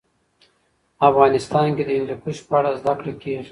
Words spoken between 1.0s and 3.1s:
افغانستان کې د هندوکش په اړه زده